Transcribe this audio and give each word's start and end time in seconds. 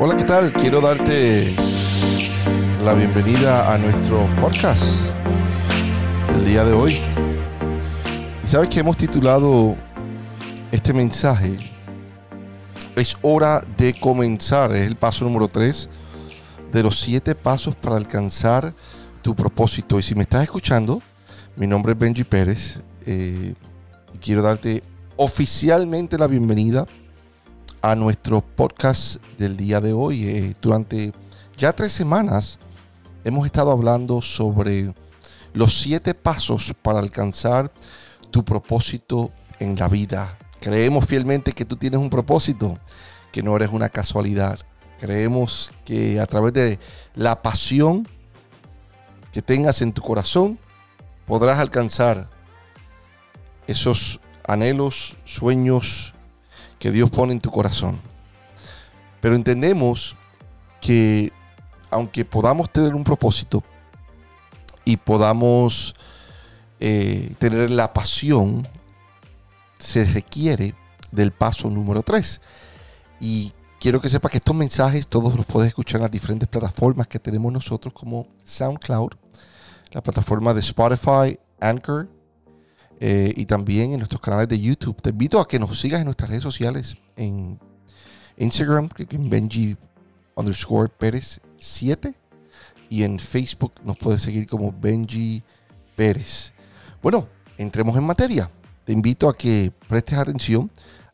Hola, 0.00 0.16
¿qué 0.16 0.24
tal? 0.24 0.52
Quiero 0.52 0.80
darte 0.80 1.54
la 2.82 2.94
bienvenida 2.94 3.72
a 3.72 3.78
nuestro 3.78 4.26
podcast 4.40 4.82
el 6.34 6.44
día 6.44 6.64
de 6.64 6.72
hoy. 6.72 6.98
Y 8.42 8.46
sabes 8.46 8.68
que 8.68 8.80
hemos 8.80 8.96
titulado 8.96 9.76
este 10.72 10.92
mensaje 10.92 11.58
Es 12.96 13.16
hora 13.22 13.64
de 13.76 13.94
comenzar. 13.94 14.72
Es 14.72 14.84
el 14.84 14.96
paso 14.96 15.24
número 15.24 15.46
3 15.46 15.88
de 16.72 16.82
los 16.82 16.98
7 16.98 17.36
pasos 17.36 17.76
para 17.76 17.96
alcanzar 17.96 18.72
tu 19.22 19.36
propósito. 19.36 20.00
Y 20.00 20.02
si 20.02 20.16
me 20.16 20.22
estás 20.22 20.42
escuchando, 20.42 21.02
mi 21.54 21.68
nombre 21.68 21.92
es 21.92 21.98
Benji 21.98 22.24
Pérez 22.24 22.80
eh, 23.06 23.54
y 24.12 24.18
quiero 24.18 24.42
darte 24.42 24.82
oficialmente 25.16 26.18
la 26.18 26.26
bienvenida 26.26 26.84
a 27.84 27.94
nuestro 27.94 28.40
podcast 28.40 29.16
del 29.36 29.58
día 29.58 29.78
de 29.78 29.92
hoy. 29.92 30.26
Eh, 30.26 30.54
durante 30.62 31.12
ya 31.58 31.74
tres 31.74 31.92
semanas 31.92 32.58
hemos 33.24 33.44
estado 33.44 33.70
hablando 33.70 34.22
sobre 34.22 34.94
los 35.52 35.80
siete 35.80 36.14
pasos 36.14 36.72
para 36.80 36.98
alcanzar 36.98 37.70
tu 38.30 38.42
propósito 38.42 39.32
en 39.58 39.76
la 39.76 39.88
vida. 39.88 40.38
Creemos 40.62 41.04
fielmente 41.04 41.52
que 41.52 41.66
tú 41.66 41.76
tienes 41.76 42.00
un 42.00 42.08
propósito, 42.08 42.78
que 43.30 43.42
no 43.42 43.54
eres 43.54 43.68
una 43.70 43.90
casualidad. 43.90 44.60
Creemos 44.98 45.70
que 45.84 46.18
a 46.20 46.26
través 46.26 46.54
de 46.54 46.78
la 47.14 47.42
pasión 47.42 48.08
que 49.30 49.42
tengas 49.42 49.82
en 49.82 49.92
tu 49.92 50.00
corazón, 50.00 50.58
podrás 51.26 51.58
alcanzar 51.58 52.30
esos 53.66 54.20
anhelos, 54.46 55.18
sueños, 55.24 56.13
que 56.78 56.90
Dios 56.90 57.10
pone 57.10 57.32
en 57.32 57.40
tu 57.40 57.50
corazón. 57.50 58.00
Pero 59.20 59.34
entendemos 59.34 60.16
que 60.80 61.32
aunque 61.90 62.24
podamos 62.24 62.70
tener 62.70 62.94
un 62.94 63.04
propósito 63.04 63.62
y 64.84 64.96
podamos 64.96 65.94
eh, 66.80 67.34
tener 67.38 67.70
la 67.70 67.92
pasión, 67.92 68.68
se 69.78 70.04
requiere 70.04 70.74
del 71.12 71.30
paso 71.30 71.70
número 71.70 72.02
3. 72.02 72.40
Y 73.20 73.52
quiero 73.80 74.00
que 74.00 74.10
sepa 74.10 74.28
que 74.28 74.38
estos 74.38 74.54
mensajes 74.54 75.06
todos 75.06 75.36
los 75.36 75.46
puedes 75.46 75.68
escuchar 75.68 76.00
en 76.00 76.02
las 76.02 76.10
diferentes 76.10 76.48
plataformas 76.48 77.06
que 77.06 77.18
tenemos 77.18 77.52
nosotros 77.52 77.94
como 77.94 78.26
SoundCloud, 78.44 79.12
la 79.92 80.02
plataforma 80.02 80.52
de 80.52 80.60
Spotify, 80.60 81.38
Anchor, 81.60 82.08
eh, 83.06 83.34
y 83.36 83.44
también 83.44 83.92
en 83.92 83.98
nuestros 83.98 84.22
canales 84.22 84.48
de 84.48 84.58
YouTube. 84.58 84.98
Te 85.02 85.10
invito 85.10 85.38
a 85.38 85.46
que 85.46 85.58
nos 85.58 85.78
sigas 85.78 86.00
en 86.00 86.06
nuestras 86.06 86.30
redes 86.30 86.42
sociales, 86.42 86.96
en 87.16 87.60
Instagram, 88.38 88.88
en 88.96 89.28
Benji 89.28 89.76
underscore 90.34 90.88
Pérez 90.88 91.38
7, 91.58 92.14
y 92.88 93.02
en 93.02 93.18
Facebook 93.18 93.74
nos 93.84 93.98
puedes 93.98 94.22
seguir 94.22 94.46
como 94.46 94.72
Benji 94.72 95.42
Pérez. 95.94 96.54
Bueno, 97.02 97.28
entremos 97.58 97.94
en 97.98 98.04
materia. 98.04 98.50
Te 98.86 98.94
invito 98.94 99.28
a 99.28 99.36
que 99.36 99.70
prestes 99.86 100.16
atención 100.16 100.70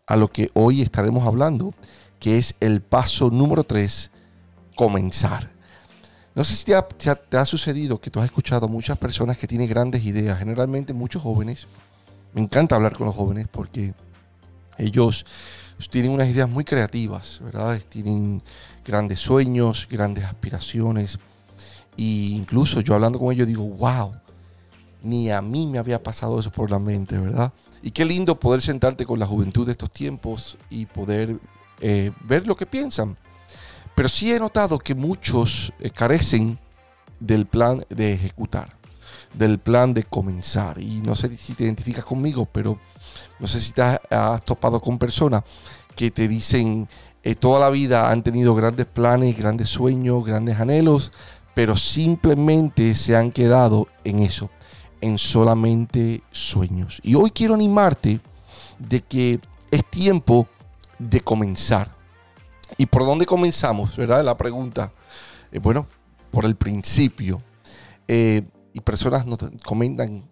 a 0.06 0.14
lo 0.14 0.28
que 0.28 0.52
hoy 0.54 0.82
estaremos 0.82 1.26
hablando, 1.26 1.74
que 2.20 2.38
es 2.38 2.54
el 2.60 2.82
paso 2.82 3.30
número 3.30 3.64
3, 3.64 4.12
comenzar. 4.76 5.50
No 6.34 6.44
sé 6.44 6.54
si 6.54 6.64
te 6.64 7.36
ha, 7.36 7.46
sucedido 7.46 8.00
que 8.00 8.10
tú 8.10 8.20
has 8.20 8.26
escuchado 8.26 8.66
a 8.66 8.68
muchas 8.68 8.96
personas 8.98 9.36
que 9.36 9.48
tienen 9.48 9.68
grandes 9.68 10.04
ideas, 10.04 10.38
generalmente 10.38 10.92
muchos 10.92 11.22
jóvenes. 11.22 11.66
Me 12.32 12.40
encanta 12.40 12.76
hablar 12.76 12.96
con 12.96 13.06
los 13.06 13.16
jóvenes 13.16 13.48
porque 13.50 13.94
ellos 14.78 15.26
tienen 15.90 16.12
unas 16.12 16.28
ideas 16.28 16.48
muy 16.48 16.64
creativas, 16.64 17.40
¿verdad? 17.42 17.80
Tienen 17.88 18.42
grandes 18.84 19.18
sueños, 19.18 19.88
grandes 19.90 20.24
aspiraciones. 20.24 21.18
E 21.96 22.02
incluso 22.02 22.80
yo 22.80 22.94
hablando 22.94 23.18
con 23.18 23.32
ellos 23.32 23.48
digo, 23.48 23.64
wow, 23.64 24.12
ni 25.02 25.30
a 25.30 25.42
mí 25.42 25.66
me 25.66 25.78
había 25.78 26.02
pasado 26.02 26.38
eso 26.38 26.52
por 26.52 26.70
la 26.70 26.78
mente, 26.78 27.18
¿verdad? 27.18 27.52
Y 27.82 27.90
qué 27.90 28.04
lindo 28.04 28.38
poder 28.38 28.62
sentarte 28.62 29.04
con 29.04 29.18
la 29.18 29.26
juventud 29.26 29.66
de 29.66 29.72
estos 29.72 29.90
tiempos 29.90 30.58
y 30.68 30.86
poder 30.86 31.38
eh, 31.80 32.12
ver 32.24 32.46
lo 32.46 32.56
que 32.56 32.66
piensan. 32.66 33.16
Pero 34.00 34.08
sí 34.08 34.32
he 34.32 34.38
notado 34.40 34.78
que 34.78 34.94
muchos 34.94 35.74
eh, 35.78 35.90
carecen 35.90 36.58
del 37.18 37.44
plan 37.44 37.84
de 37.90 38.14
ejecutar, 38.14 38.74
del 39.34 39.58
plan 39.58 39.92
de 39.92 40.04
comenzar. 40.04 40.80
Y 40.80 41.02
no 41.02 41.14
sé 41.14 41.36
si 41.36 41.52
te 41.52 41.64
identificas 41.64 42.06
conmigo, 42.06 42.46
pero 42.50 42.78
no 43.38 43.46
sé 43.46 43.60
si 43.60 43.72
te 43.72 43.82
has, 43.82 44.42
topado 44.46 44.80
con 44.80 44.98
personas 44.98 45.42
que 45.94 46.10
te 46.10 46.28
dicen 46.28 46.88
eh, 47.22 47.34
toda 47.34 47.60
la 47.60 47.68
vida 47.68 48.10
han 48.10 48.22
tenido 48.22 48.54
grandes 48.54 48.86
planes, 48.86 49.36
grandes 49.36 49.68
sueños, 49.68 50.24
grandes 50.24 50.58
anhelos, 50.58 51.12
pero 51.54 51.76
simplemente 51.76 52.94
se 52.94 53.14
han 53.16 53.30
quedado 53.30 53.86
en 54.04 54.20
eso, 54.20 54.48
en 55.02 55.18
solamente 55.18 56.22
sueños. 56.30 57.00
Y 57.02 57.16
hoy 57.16 57.32
quiero 57.32 57.52
animarte 57.52 58.18
de 58.78 59.02
que 59.02 59.40
es 59.70 59.84
tiempo 59.84 60.48
de 60.98 61.20
comenzar. 61.20 61.99
¿Y 62.76 62.86
por 62.86 63.04
dónde 63.04 63.26
comenzamos? 63.26 63.96
¿Verdad? 63.96 64.24
La 64.24 64.36
pregunta. 64.36 64.92
Eh, 65.52 65.58
bueno, 65.58 65.86
por 66.30 66.44
el 66.44 66.56
principio. 66.56 67.42
Eh, 68.08 68.42
y 68.72 68.80
personas 68.80 69.26
nos 69.26 69.38
comentan 69.64 70.24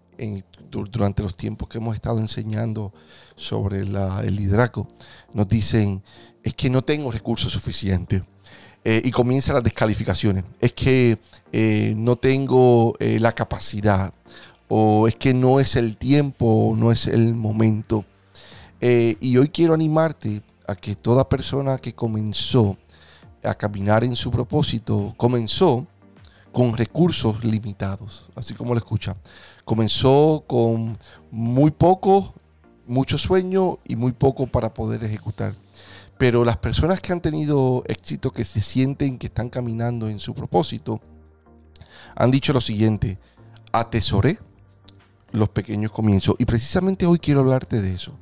durante 0.70 1.22
los 1.22 1.36
tiempos 1.36 1.68
que 1.68 1.78
hemos 1.78 1.94
estado 1.94 2.18
enseñando 2.18 2.92
sobre 3.36 3.82
el 3.82 4.36
liderazgo, 4.36 4.88
nos 5.32 5.48
dicen, 5.48 6.02
es 6.42 6.54
que 6.54 6.68
no 6.70 6.82
tengo 6.82 7.10
recursos 7.10 7.52
suficientes. 7.52 8.22
Eh, 8.84 9.02
y 9.04 9.10
comienzan 9.10 9.54
las 9.54 9.64
descalificaciones. 9.64 10.44
Es 10.60 10.72
que 10.72 11.18
no 11.96 12.16
tengo 12.16 12.94
la 13.00 13.34
capacidad. 13.34 14.12
O 14.68 15.08
es 15.08 15.14
que 15.16 15.34
no 15.34 15.60
es 15.60 15.76
el 15.76 15.96
tiempo, 15.96 16.74
no 16.76 16.92
es 16.92 17.06
el 17.06 17.34
momento. 17.34 18.04
y 18.80 19.36
hoy 19.36 19.48
quiero 19.48 19.74
animarte 19.74 20.42
a 20.68 20.76
que 20.76 20.94
toda 20.94 21.28
persona 21.28 21.78
que 21.78 21.94
comenzó 21.94 22.76
a 23.42 23.54
caminar 23.54 24.04
en 24.04 24.14
su 24.14 24.30
propósito 24.30 25.14
comenzó 25.16 25.86
con 26.52 26.76
recursos 26.76 27.42
limitados, 27.42 28.28
así 28.36 28.52
como 28.52 28.74
lo 28.74 28.78
escucha. 28.78 29.16
Comenzó 29.64 30.44
con 30.46 30.98
muy 31.30 31.70
poco, 31.70 32.34
mucho 32.86 33.16
sueño 33.16 33.78
y 33.86 33.96
muy 33.96 34.12
poco 34.12 34.46
para 34.46 34.74
poder 34.74 35.02
ejecutar. 35.04 35.54
Pero 36.18 36.44
las 36.44 36.58
personas 36.58 37.00
que 37.00 37.12
han 37.12 37.22
tenido 37.22 37.82
éxito, 37.86 38.30
que 38.30 38.44
se 38.44 38.60
sienten 38.60 39.18
que 39.18 39.28
están 39.28 39.48
caminando 39.48 40.08
en 40.08 40.20
su 40.20 40.34
propósito, 40.34 41.00
han 42.14 42.30
dicho 42.30 42.52
lo 42.52 42.60
siguiente, 42.60 43.18
atesoré 43.72 44.38
los 45.32 45.48
pequeños 45.48 45.92
comienzos. 45.92 46.34
Y 46.38 46.44
precisamente 46.44 47.06
hoy 47.06 47.18
quiero 47.18 47.40
hablarte 47.40 47.80
de 47.80 47.94
eso. 47.94 48.12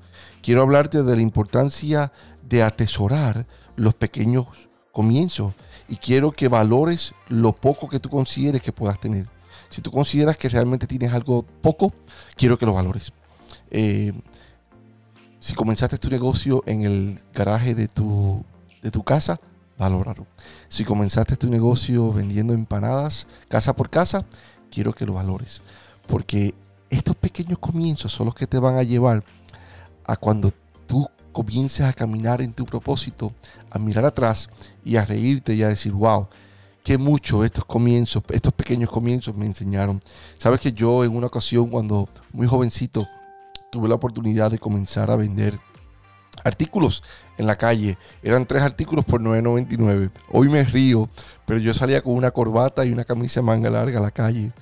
Quiero 0.42 0.62
hablarte 0.62 1.02
de 1.02 1.16
la 1.16 1.22
importancia 1.22 2.12
de 2.48 2.62
atesorar 2.62 3.46
los 3.76 3.94
pequeños 3.94 4.46
comienzos 4.92 5.54
y 5.88 5.96
quiero 5.96 6.32
que 6.32 6.48
valores 6.48 7.14
lo 7.28 7.52
poco 7.52 7.88
que 7.88 8.00
tú 8.00 8.08
consideres 8.08 8.62
que 8.62 8.72
puedas 8.72 8.98
tener. 8.98 9.26
Si 9.68 9.82
tú 9.82 9.90
consideras 9.90 10.36
que 10.36 10.48
realmente 10.48 10.86
tienes 10.86 11.12
algo 11.12 11.44
poco, 11.62 11.92
quiero 12.36 12.58
que 12.58 12.66
lo 12.66 12.72
valores. 12.72 13.12
Eh, 13.70 14.12
si 15.40 15.54
comenzaste 15.54 15.98
tu 15.98 16.08
negocio 16.08 16.62
en 16.66 16.82
el 16.82 17.20
garaje 17.34 17.74
de 17.74 17.88
tu, 17.88 18.44
de 18.82 18.90
tu 18.90 19.02
casa, 19.02 19.40
valóralo. 19.78 20.26
Si 20.68 20.84
comenzaste 20.84 21.36
tu 21.36 21.48
negocio 21.48 22.12
vendiendo 22.12 22.54
empanadas 22.54 23.26
casa 23.48 23.76
por 23.76 23.90
casa, 23.90 24.24
quiero 24.70 24.94
que 24.94 25.06
lo 25.06 25.14
valores. 25.14 25.60
Porque 26.06 26.54
estos 26.90 27.16
pequeños 27.16 27.58
comienzos 27.58 28.12
son 28.12 28.26
los 28.26 28.34
que 28.34 28.46
te 28.46 28.58
van 28.58 28.76
a 28.76 28.82
llevar 28.82 29.22
a 30.04 30.16
cuando 30.16 30.52
tú 30.86 31.08
comiences 31.32 31.84
a 31.84 31.92
caminar 31.92 32.40
en 32.40 32.52
tu 32.52 32.64
propósito, 32.64 33.32
a 33.70 33.78
mirar 33.78 34.04
atrás 34.04 34.48
y 34.84 34.96
a 34.96 35.04
reírte 35.04 35.54
y 35.54 35.62
a 35.62 35.68
decir, 35.68 35.92
wow, 35.92 36.28
qué 36.82 36.96
mucho 36.96 37.44
estos 37.44 37.64
comienzos, 37.64 38.22
estos 38.30 38.52
pequeños 38.52 38.90
comienzos 38.90 39.36
me 39.36 39.44
enseñaron. 39.44 40.00
Sabes 40.38 40.60
que 40.60 40.72
yo 40.72 41.04
en 41.04 41.14
una 41.14 41.26
ocasión 41.26 41.68
cuando 41.68 42.08
muy 42.32 42.46
jovencito 42.46 43.06
tuve 43.70 43.88
la 43.88 43.96
oportunidad 43.96 44.50
de 44.50 44.58
comenzar 44.58 45.10
a 45.10 45.16
vender 45.16 45.58
artículos 46.44 47.02
en 47.38 47.46
la 47.46 47.56
calle. 47.56 47.98
Eran 48.22 48.46
tres 48.46 48.62
artículos 48.62 49.04
por 49.04 49.20
9.99. 49.20 50.10
Hoy 50.30 50.48
me 50.48 50.64
río, 50.64 51.08
pero 51.44 51.58
yo 51.58 51.74
salía 51.74 52.02
con 52.02 52.14
una 52.14 52.30
corbata 52.30 52.84
y 52.84 52.92
una 52.92 53.04
camisa 53.04 53.42
manga 53.42 53.68
larga 53.68 53.98
a 53.98 54.02
la 54.02 54.10
calle 54.10 54.52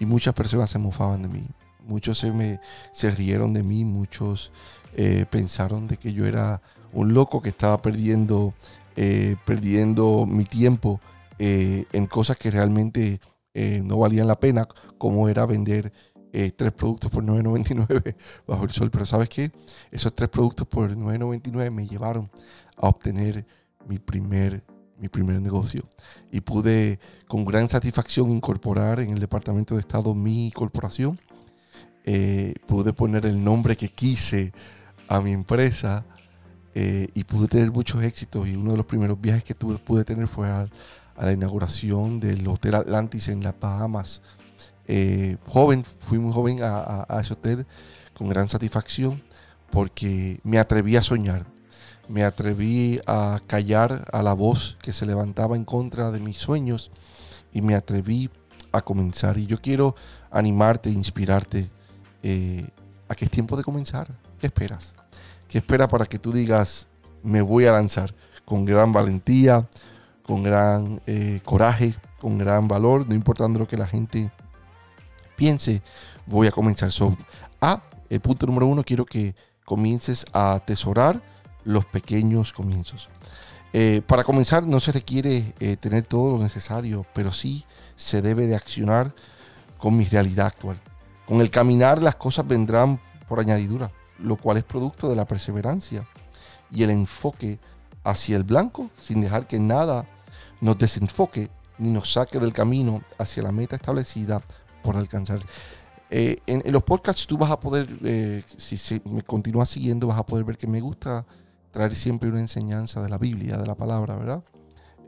y 0.00 0.06
muchas 0.06 0.34
personas 0.34 0.70
se 0.70 0.78
mofaban 0.78 1.22
de 1.22 1.28
mí. 1.28 1.46
Muchos 1.86 2.18
se 2.18 2.32
me 2.32 2.60
se 2.92 3.10
rieron 3.10 3.52
de 3.52 3.62
mí, 3.62 3.84
muchos 3.84 4.50
eh, 4.96 5.26
pensaron 5.28 5.88
de 5.88 5.96
que 5.96 6.12
yo 6.12 6.24
era 6.24 6.62
un 6.92 7.14
loco 7.14 7.42
que 7.42 7.48
estaba 7.48 7.82
perdiendo, 7.82 8.54
eh, 8.94 9.34
perdiendo 9.44 10.24
mi 10.24 10.44
tiempo 10.44 11.00
eh, 11.38 11.84
en 11.92 12.06
cosas 12.06 12.36
que 12.36 12.50
realmente 12.50 13.20
no 13.84 13.98
valían 13.98 14.26
la 14.26 14.40
pena, 14.40 14.66
como 14.98 15.28
era 15.28 15.46
vender 15.46 15.92
tres 16.32 16.72
productos 16.72 17.08
por 17.08 17.22
9.99 17.22 18.16
bajo 18.48 18.64
el 18.64 18.70
sol. 18.70 18.90
Pero 18.90 19.06
sabes 19.06 19.28
qué? 19.28 19.52
Esos 19.92 20.12
tres 20.12 20.28
productos 20.28 20.66
por 20.66 20.96
9.99 20.96 21.70
me 21.70 21.86
llevaron 21.86 22.28
a 22.76 22.88
obtener 22.88 23.46
mi 23.86 24.00
primer, 24.00 24.64
mi 24.98 25.08
primer 25.08 25.40
negocio. 25.40 25.84
Y 26.32 26.40
pude 26.40 26.98
con 27.28 27.44
gran 27.44 27.68
satisfacción 27.68 28.32
incorporar 28.32 28.98
en 28.98 29.10
el 29.10 29.20
Departamento 29.20 29.74
de 29.74 29.80
Estado 29.82 30.14
mi 30.14 30.50
corporación. 30.52 31.16
Eh, 32.06 32.54
pude 32.66 32.92
poner 32.92 33.24
el 33.24 33.42
nombre 33.42 33.76
que 33.78 33.88
quise 33.88 34.52
a 35.08 35.22
mi 35.22 35.32
empresa 35.32 36.04
eh, 36.74 37.08
y 37.14 37.24
pude 37.24 37.48
tener 37.48 37.70
muchos 37.70 38.02
éxitos. 38.02 38.46
Y 38.46 38.56
uno 38.56 38.72
de 38.72 38.76
los 38.76 38.86
primeros 38.86 39.20
viajes 39.20 39.44
que 39.44 39.54
tuve, 39.54 39.78
pude 39.78 40.04
tener 40.04 40.28
fue 40.28 40.48
a, 40.48 40.68
la 41.18 41.32
inauguración 41.32 42.20
del 42.20 42.46
Hotel 42.46 42.74
Atlantis 42.74 43.28
en 43.28 43.42
las 43.42 43.58
Bahamas. 43.58 44.20
Eh, 44.86 45.36
joven, 45.46 45.84
fui 46.00 46.18
muy 46.18 46.32
joven 46.32 46.62
a, 46.62 47.06
a, 47.08 47.20
ese 47.20 47.32
hotel 47.32 47.64
con 48.12 48.28
gran 48.28 48.48
satisfacción 48.48 49.22
porque 49.70 50.40
me 50.42 50.58
atreví 50.58 50.96
a 50.96 51.02
soñar, 51.02 51.46
me 52.08 52.22
atreví 52.22 53.00
a 53.06 53.40
callar 53.46 54.04
a 54.12 54.22
la 54.22 54.34
voz 54.34 54.76
que 54.82 54.92
se 54.92 55.06
levantaba 55.06 55.56
en 55.56 55.64
contra 55.64 56.10
de 56.10 56.20
mis 56.20 56.36
sueños 56.36 56.90
y 57.52 57.62
me 57.62 57.74
atreví 57.74 58.28
a 58.72 58.82
comenzar. 58.82 59.38
Y 59.38 59.46
yo 59.46 59.58
quiero 59.60 59.94
animarte, 60.30 60.90
inspirarte 60.90 61.70
eh, 62.26 62.66
a 63.06 63.14
que 63.14 63.26
es 63.26 63.30
tiempo 63.30 63.54
de 63.54 63.62
comenzar. 63.62 64.08
¿Qué 64.40 64.46
esperas? 64.46 64.94
¿Qué 65.46 65.58
esperas 65.58 65.88
para 65.88 66.06
que 66.06 66.18
tú 66.18 66.32
digas, 66.32 66.86
me 67.22 67.42
voy 67.42 67.66
a 67.66 67.72
lanzar 67.72 68.14
con 68.46 68.64
gran 68.64 68.94
valentía, 68.94 69.68
con 70.22 70.42
gran 70.42 71.02
eh, 71.06 71.42
coraje, 71.44 71.94
con 72.18 72.38
gran 72.38 72.66
valor, 72.66 73.06
no 73.06 73.14
importando 73.14 73.58
lo 73.58 73.68
que 73.68 73.76
la 73.76 73.86
gente 73.86 74.32
piense, 75.36 75.82
voy 76.24 76.46
a 76.46 76.50
comenzar. 76.50 76.90
So, 76.90 77.14
a, 77.60 77.82
el 78.08 78.20
punto 78.20 78.46
número 78.46 78.68
uno, 78.68 78.84
quiero 78.84 79.04
que 79.04 79.34
comiences 79.66 80.24
a 80.32 80.54
atesorar 80.54 81.20
los 81.62 81.84
pequeños 81.84 82.54
comienzos. 82.54 83.10
Eh, 83.74 84.00
para 84.06 84.24
comenzar 84.24 84.62
no 84.62 84.80
se 84.80 84.92
requiere 84.92 85.42
tener 85.78 86.06
todo 86.06 86.38
lo 86.38 86.42
necesario, 86.42 87.04
pero 87.12 87.34
sí 87.34 87.66
se 87.96 88.22
debe 88.22 88.46
de 88.46 88.56
accionar 88.56 89.14
con 89.76 89.94
mi 89.94 90.06
realidad 90.06 90.46
actual. 90.46 90.80
Con 91.26 91.40
el 91.40 91.50
caminar 91.50 92.02
las 92.02 92.16
cosas 92.16 92.46
vendrán 92.46 93.00
por 93.28 93.40
añadidura, 93.40 93.90
lo 94.18 94.36
cual 94.36 94.58
es 94.58 94.64
producto 94.64 95.08
de 95.08 95.16
la 95.16 95.24
perseverancia 95.24 96.06
y 96.70 96.82
el 96.82 96.90
enfoque 96.90 97.58
hacia 98.02 98.36
el 98.36 98.44
blanco 98.44 98.90
sin 99.00 99.22
dejar 99.22 99.46
que 99.46 99.58
nada 99.58 100.06
nos 100.60 100.78
desenfoque 100.78 101.50
ni 101.78 101.90
nos 101.90 102.12
saque 102.12 102.38
del 102.38 102.52
camino 102.52 103.02
hacia 103.18 103.42
la 103.42 103.52
meta 103.52 103.76
establecida 103.76 104.42
por 104.82 104.96
alcanzar. 104.96 105.40
Eh, 106.10 106.38
en, 106.46 106.62
los 106.70 106.82
podcasts 106.82 107.26
tú 107.26 107.38
vas 107.38 107.50
a 107.50 107.58
poder, 107.58 107.88
si, 108.56 108.76
si, 108.76 109.00
me 109.04 109.22
continúas 109.22 109.70
siguiendo, 109.70 110.06
vas 110.06 110.18
a 110.18 110.26
poder 110.26 110.44
ver 110.44 110.56
que 110.56 110.66
me 110.66 110.80
gusta 110.80 111.24
traer 111.70 111.94
siempre 111.94 112.28
una 112.28 112.38
enseñanza 112.38 113.02
de 113.02 113.08
la 113.08 113.18
Biblia, 113.18 113.56
de 113.56 113.66
la 113.66 113.74
palabra, 113.74 114.14
¿verdad? 114.14 114.44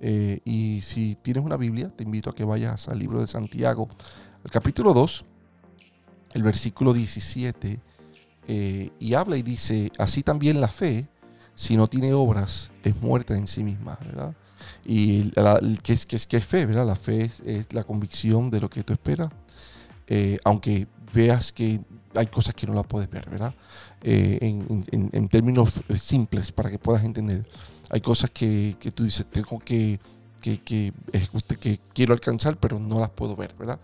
Eh, 0.00 0.40
y 0.44 0.80
si 0.82 1.16
tienes 1.22 1.44
una 1.44 1.56
Biblia, 1.56 1.90
te 1.94 2.02
invito 2.02 2.30
a 2.30 2.34
que 2.34 2.44
vayas 2.44 2.88
al 2.88 2.98
libro 2.98 3.20
de 3.20 3.26
Santiago, 3.26 3.88
el 4.44 4.50
capítulo 4.50 4.92
2, 4.92 5.24
el 6.32 6.42
versículo 6.42 6.92
17, 6.92 7.80
eh, 8.48 8.90
y 8.98 9.14
habla 9.14 9.36
y 9.36 9.42
dice, 9.42 9.90
así 9.98 10.22
también 10.22 10.60
la 10.60 10.68
fe, 10.68 11.08
si 11.54 11.76
no 11.76 11.88
tiene 11.88 12.12
obras, 12.12 12.70
es 12.84 12.94
muerta 13.00 13.36
en 13.36 13.46
sí 13.46 13.64
misma, 13.64 13.98
¿verdad? 14.04 14.34
Y 14.84 15.32
¿qué, 15.82 15.92
es, 15.92 16.06
qué, 16.06 16.16
es, 16.16 16.26
qué 16.26 16.36
es 16.36 16.46
fe? 16.46 16.66
¿verdad? 16.66 16.86
La 16.86 16.96
fe 16.96 17.30
es, 17.44 17.72
la 17.72 17.84
convicción 17.84 18.50
de 18.50 18.60
lo 18.60 18.70
que 18.70 18.82
tú 18.82 18.92
esperas, 18.92 19.30
eh, 20.06 20.38
aunque 20.44 20.86
veas 21.12 21.52
que 21.52 21.80
hay 22.14 22.26
cosas 22.26 22.54
que 22.54 22.66
no 22.66 22.74
la 22.74 22.82
puedes 22.82 23.10
ver, 23.10 23.28
¿verdad? 23.28 23.54
Eh, 24.02 24.38
en, 24.40 25.28
términos 25.28 25.80
eh, 25.88 25.98
simples 25.98 26.52
para 26.52 26.70
que 26.70 26.78
puedas 26.78 27.04
entender. 27.04 27.44
Hay 27.90 28.00
cosas 28.00 28.30
que, 28.30 28.76
tú 28.94 29.04
dices, 29.04 29.26
tengo 29.26 29.58
que, 29.58 29.98
que, 30.40 30.60
que, 30.62 30.92
que, 31.60 31.80
quiero 31.92 32.14
alcanzar, 32.14 32.56
pero 32.58 32.78
no 32.78 33.00
las 33.00 33.10
puedo 33.10 33.34
ver, 33.34 33.54
¿verdad? 33.58 33.80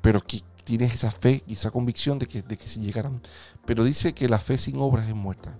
Pero 0.00 0.20
que 0.20 0.42
tienes 0.66 0.92
esa 0.92 1.12
fe 1.12 1.44
y 1.46 1.52
esa 1.54 1.70
convicción 1.70 2.18
de 2.18 2.26
que, 2.26 2.42
de 2.42 2.58
que 2.58 2.68
sí 2.68 2.80
llegarán. 2.80 3.22
Pero 3.64 3.84
dice 3.84 4.12
que 4.12 4.28
la 4.28 4.40
fe 4.40 4.58
sin 4.58 4.76
obras 4.78 5.08
es 5.08 5.14
muerta. 5.14 5.56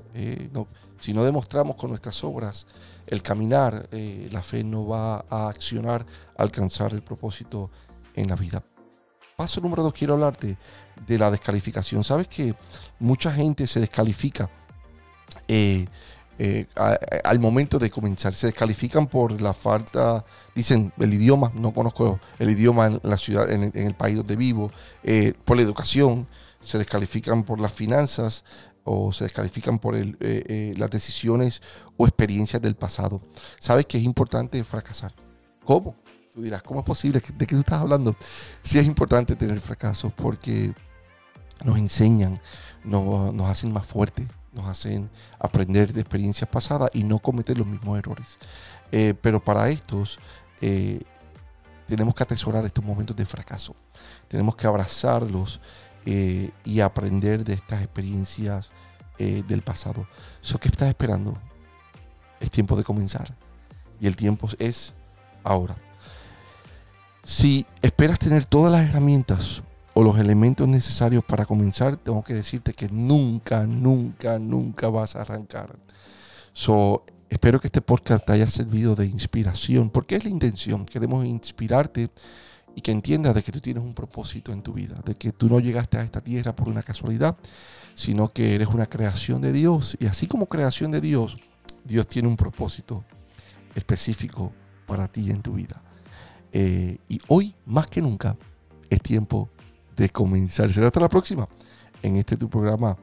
no, 0.53 0.67
si 0.99 1.15
no 1.15 1.23
demostramos 1.25 1.77
con 1.77 1.91
nuestras 1.91 2.25
obras 2.25 2.67
el 3.07 3.23
caminar, 3.23 3.89
la 3.93 4.43
fe 4.43 4.65
no 4.65 4.87
va 4.87 5.25
a 5.31 5.49
accionar, 5.49 6.05
a 6.37 6.43
alcanzar 6.43 6.93
el 6.93 7.03
propósito 7.03 7.71
en 8.15 8.29
la 8.29 8.35
vida. 8.35 8.65
Paso 9.37 9.61
número 9.61 9.83
dos, 9.83 9.95
quiero 9.95 10.15
hablarte 10.15 10.59
de 11.07 11.19
la 11.19 11.31
descalificación. 11.31 12.03
Sabes 12.03 12.27
que 12.27 12.55
mucha 12.99 13.31
gente 13.31 13.67
se 13.67 13.79
descalifica 13.81 14.51
eh, 15.47 15.87
eh, 16.39 16.67
al 17.25 17.39
momento 17.39 17.79
de 17.79 17.91
comenzar. 17.91 18.35
Se 18.35 18.49
descalifican 18.49 19.07
por 19.07 19.41
la 19.41 19.53
falta, 19.53 20.25
dicen 20.55 20.93
el 20.99 21.15
idioma, 21.15 21.53
no 21.55 21.73
conozco 21.73 22.21
el 22.39 22.51
idioma 22.51 22.87
en 22.87 23.01
la 23.03 23.17
ciudad, 23.17 23.51
en, 23.51 23.73
el 23.75 23.95
país 23.95 24.17
donde 24.17 24.37
vivo, 24.37 24.71
eh, 25.03 25.33
por 25.45 25.57
la 25.57 25.63
educación, 25.63 26.27
se 26.61 26.79
descalifican 26.79 27.43
por 27.43 27.61
las 27.61 27.73
finanzas 27.73 28.45
o 28.85 29.13
se 29.13 29.25
descalifican 29.25 29.79
por 29.79 29.97
las 29.97 30.91
decisiones 30.91 31.61
o 31.97 32.07
experiencias 32.07 32.63
del 32.63 32.77
pasado. 32.77 33.21
Sabes 33.59 33.87
que 33.87 33.99
es 33.99 34.05
importante 34.05 34.63
fracasar. 34.63 35.13
¿Cómo? 35.65 35.97
Tú 36.33 36.43
dirás, 36.43 36.63
¿cómo 36.63 36.81
es 36.81 36.87
posible? 36.87 37.21
¿De 37.21 37.47
qué 37.47 37.55
tú 37.55 37.61
estás 37.61 37.81
hablando? 37.81 38.15
Sí 38.63 38.79
es 38.79 38.87
importante 38.87 39.35
tener 39.37 39.59
fracasos 39.61 40.13
porque 40.13 40.75
nos 41.65 41.79
enseñan, 41.79 42.41
nos 42.85 43.51
hacen 43.51 43.73
más 43.73 43.87
fuertes, 43.87 44.27
nos 44.57 44.67
hacen 44.67 45.11
aprender 45.39 45.93
de 45.93 46.01
experiencias 46.01 46.49
pasadas 46.49 46.91
y 46.93 47.05
no 47.05 47.19
cometer 47.19 47.57
los 47.57 47.67
mismos 47.67 47.99
errores. 47.99 48.39
Eh, 48.91 49.15
pero 49.21 49.43
para 49.43 49.69
estos 49.69 50.19
eh, 50.61 51.03
tenemos 51.87 52.15
que 52.15 52.23
atesorar 52.23 52.65
estos 52.65 52.85
momentos 52.85 53.15
de 53.15 53.27
fracaso. 53.27 53.77
Tenemos 54.29 54.57
que 54.57 54.67
abrazarlos 54.67 55.61
eh, 56.07 56.51
y 56.65 56.81
aprender 56.81 57.45
de 57.45 57.55
estas 57.55 57.83
experiencias 57.83 58.69
del 59.19 59.63
pasado. 59.63 60.07
¿So 60.43 60.59
qué 60.59 60.69
estás 60.69 60.89
esperando? 60.89 61.39
Es 62.39 62.51
tiempo 62.51 62.77
de 62.77 62.85
comenzar. 62.85 63.35
Y 63.99 64.07
el 64.07 64.15
tiempo 64.15 64.47
es 64.59 64.93
ahora. 65.43 65.75
Si 67.25 67.65
esperas 67.81 68.19
tener 68.19 68.45
todas 68.45 68.71
las 68.71 68.87
herramientas 68.87 69.63
o 69.99 70.03
los 70.03 70.19
elementos 70.19 70.69
necesarios 70.69 71.25
para 71.25 71.47
comenzar, 71.47 71.97
tengo 71.97 72.23
que 72.23 72.35
decirte 72.35 72.75
que 72.75 72.87
nunca, 72.91 73.67
nunca, 73.67 74.39
nunca 74.39 74.91
vas 74.91 75.17
a 75.17 75.23
arrancar. 75.23 75.75
So, 76.53 77.07
espero 77.31 77.59
que 77.59 77.69
este 77.69 77.81
podcast 77.81 78.27
te 78.27 78.35
haya 78.35 78.47
servido 78.47 78.95
de 78.95 79.07
inspiración, 79.07 79.89
porque 79.89 80.17
es 80.17 80.25
la 80.25 80.29
intención. 80.29 80.85
Queremos 80.85 81.25
inspirarte 81.25 82.11
y 82.75 82.83
que 82.83 82.93
entiendas 82.93 83.35
de 83.35 83.43
que 83.43 83.51
tú 83.51 83.59
tienes 83.59 83.83
un 83.83 83.95
propósito 83.95 84.53
en 84.53 84.61
tu 84.61 84.75
vida, 84.75 85.01
de 85.03 85.15
que 85.15 85.33
tú 85.33 85.49
no 85.49 85.61
llegaste 85.61 85.97
a 85.97 86.03
esta 86.03 86.21
tierra 86.21 86.55
por 86.55 86.69
una 86.69 86.83
casualidad, 86.83 87.35
sino 87.95 88.31
que 88.31 88.55
eres 88.55 88.69
una 88.69 88.85
creación 88.85 89.41
de 89.41 89.51
Dios. 89.51 89.97
Y 89.99 90.05
así 90.05 90.27
como 90.27 90.45
creación 90.45 90.91
de 90.91 91.01
Dios, 91.01 91.39
Dios 91.85 92.07
tiene 92.07 92.29
un 92.29 92.37
propósito 92.37 93.03
específico 93.75 94.53
para 94.87 95.09
ti 95.09 95.31
en 95.31 95.41
tu 95.41 95.55
vida. 95.55 95.81
Eh, 96.53 96.99
y 97.09 97.19
hoy, 97.29 97.55
más 97.65 97.87
que 97.87 98.03
nunca, 98.03 98.37
es 98.91 99.01
tiempo 99.01 99.49
de 99.97 100.09
comenzar. 100.09 100.71
Será 100.71 100.87
hasta 100.87 101.01
la 101.01 101.09
próxima 101.09 101.49
en 102.03 102.17
este 102.17 102.37
tu 102.37 102.49
programa 102.49 102.97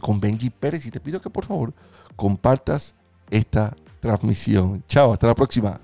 con 0.00 0.20
Benji 0.20 0.50
Pérez. 0.50 0.86
Y 0.86 0.90
te 0.90 1.00
pido 1.00 1.20
que 1.20 1.30
por 1.30 1.44
favor 1.44 1.72
compartas 2.16 2.94
esta 3.30 3.76
transmisión. 4.00 4.82
Chao, 4.88 5.12
hasta 5.12 5.26
la 5.26 5.34
próxima. 5.34 5.80